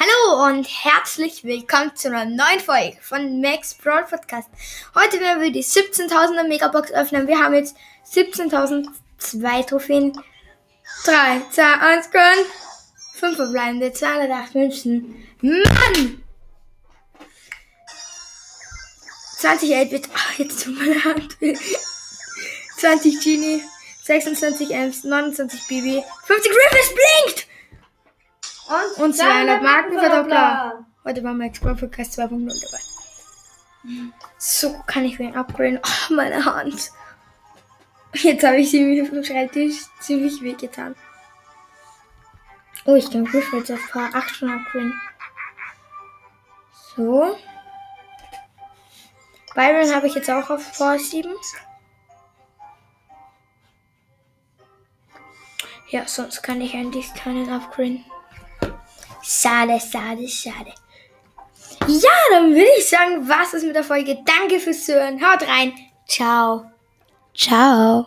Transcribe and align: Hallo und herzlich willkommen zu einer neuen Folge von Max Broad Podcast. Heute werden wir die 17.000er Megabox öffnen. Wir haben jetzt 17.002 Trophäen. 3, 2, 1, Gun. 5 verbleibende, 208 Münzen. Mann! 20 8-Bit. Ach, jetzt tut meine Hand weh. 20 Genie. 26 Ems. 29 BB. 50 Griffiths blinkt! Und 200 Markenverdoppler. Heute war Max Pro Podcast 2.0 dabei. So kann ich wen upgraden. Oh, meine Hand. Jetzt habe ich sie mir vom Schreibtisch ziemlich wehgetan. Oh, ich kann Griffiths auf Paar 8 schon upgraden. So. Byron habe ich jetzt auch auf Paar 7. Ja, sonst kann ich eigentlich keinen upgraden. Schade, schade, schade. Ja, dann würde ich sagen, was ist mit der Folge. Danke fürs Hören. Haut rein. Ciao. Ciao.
Hallo 0.00 0.44
und 0.46 0.64
herzlich 0.64 1.42
willkommen 1.42 1.90
zu 1.96 2.06
einer 2.06 2.24
neuen 2.24 2.60
Folge 2.60 2.96
von 3.00 3.40
Max 3.40 3.74
Broad 3.74 4.08
Podcast. 4.08 4.48
Heute 4.94 5.18
werden 5.18 5.42
wir 5.42 5.50
die 5.50 5.64
17.000er 5.64 6.46
Megabox 6.46 6.92
öffnen. 6.92 7.26
Wir 7.26 7.40
haben 7.40 7.54
jetzt 7.54 7.74
17.002 8.12 9.66
Trophäen. 9.66 10.12
3, 11.04 11.42
2, 11.50 11.62
1, 11.64 12.10
Gun. 12.12 12.46
5 13.14 13.36
verbleibende, 13.38 13.92
208 13.92 14.54
Münzen. 14.54 15.26
Mann! 15.40 16.22
20 19.38 19.74
8-Bit. 19.74 20.10
Ach, 20.14 20.38
jetzt 20.38 20.62
tut 20.62 20.78
meine 20.78 21.02
Hand 21.02 21.40
weh. 21.40 21.58
20 22.76 23.20
Genie. 23.20 23.64
26 24.04 24.70
Ems. 24.70 25.02
29 25.02 25.66
BB. 25.66 26.04
50 26.24 26.52
Griffiths 26.52 26.94
blinkt! 26.94 27.47
Und 28.98 29.16
200 29.16 29.62
Markenverdoppler. 29.62 30.86
Heute 31.04 31.22
war 31.22 31.32
Max 31.32 31.60
Pro 31.60 31.74
Podcast 31.74 32.18
2.0 32.18 32.46
dabei. 32.48 32.82
So 34.38 34.82
kann 34.86 35.04
ich 35.04 35.18
wen 35.18 35.36
upgraden. 35.36 35.80
Oh, 35.82 36.14
meine 36.14 36.44
Hand. 36.44 36.90
Jetzt 38.12 38.44
habe 38.44 38.56
ich 38.56 38.70
sie 38.70 38.82
mir 38.82 39.06
vom 39.06 39.22
Schreibtisch 39.22 39.86
ziemlich 40.00 40.42
wehgetan. 40.42 40.96
Oh, 42.84 42.94
ich 42.94 43.10
kann 43.10 43.24
Griffiths 43.24 43.70
auf 43.70 43.90
Paar 43.90 44.14
8 44.14 44.30
schon 44.34 44.50
upgraden. 44.50 45.00
So. 46.96 47.38
Byron 49.54 49.94
habe 49.94 50.06
ich 50.06 50.14
jetzt 50.14 50.30
auch 50.30 50.50
auf 50.50 50.78
Paar 50.78 50.98
7. 50.98 51.32
Ja, 55.90 56.06
sonst 56.06 56.42
kann 56.42 56.60
ich 56.60 56.74
eigentlich 56.74 57.14
keinen 57.14 57.50
upgraden. 57.50 58.04
Schade, 59.30 59.78
schade, 59.78 60.26
schade. 60.26 60.72
Ja, 61.86 62.10
dann 62.30 62.50
würde 62.50 62.70
ich 62.78 62.88
sagen, 62.88 63.28
was 63.28 63.52
ist 63.52 63.64
mit 63.64 63.76
der 63.76 63.84
Folge. 63.84 64.16
Danke 64.24 64.58
fürs 64.58 64.88
Hören. 64.88 65.20
Haut 65.20 65.46
rein. 65.46 65.74
Ciao. 66.06 66.64
Ciao. 67.34 68.06